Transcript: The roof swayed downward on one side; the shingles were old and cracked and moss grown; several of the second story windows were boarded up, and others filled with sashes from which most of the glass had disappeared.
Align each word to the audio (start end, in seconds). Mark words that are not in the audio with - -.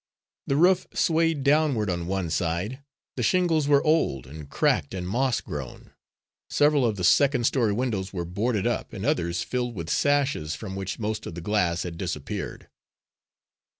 The 0.47 0.55
roof 0.55 0.87
swayed 0.95 1.43
downward 1.43 1.87
on 1.87 2.07
one 2.07 2.31
side; 2.31 2.81
the 3.17 3.21
shingles 3.21 3.67
were 3.67 3.83
old 3.83 4.25
and 4.25 4.49
cracked 4.49 4.95
and 4.95 5.07
moss 5.07 5.41
grown; 5.41 5.91
several 6.49 6.87
of 6.87 6.95
the 6.95 7.03
second 7.03 7.43
story 7.43 7.71
windows 7.71 8.11
were 8.11 8.25
boarded 8.25 8.65
up, 8.65 8.93
and 8.93 9.05
others 9.05 9.43
filled 9.43 9.75
with 9.75 9.91
sashes 9.91 10.55
from 10.55 10.75
which 10.75 10.97
most 10.97 11.27
of 11.27 11.35
the 11.35 11.41
glass 11.41 11.83
had 11.83 11.99
disappeared. 11.99 12.67